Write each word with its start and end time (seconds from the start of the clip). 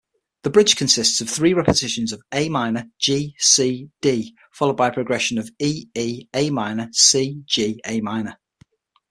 The 0.41 0.49
bridge 0.49 0.77
consists 0.77 1.21
of 1.21 1.29
three 1.29 1.53
repetitions 1.53 2.11
of 2.11 2.23
Am-G-C-D 2.31 3.35
followed 4.51 4.73
by 4.75 4.87
a 4.87 4.91
progression 4.93 5.37
of 5.37 5.51
E-E-Am-C-G-Am. 5.59 6.87